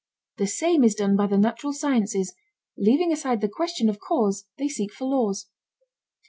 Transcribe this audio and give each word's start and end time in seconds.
The 0.37 0.47
same 0.47 0.83
is 0.83 0.95
done 0.95 1.15
by 1.15 1.27
the 1.27 1.37
natural 1.37 1.73
sciences: 1.73 2.33
leaving 2.75 3.11
aside 3.11 3.39
the 3.39 3.47
question 3.47 3.87
of 3.87 3.99
cause, 3.99 4.45
they 4.57 4.67
seek 4.67 4.91
for 4.91 5.05
laws. 5.05 5.45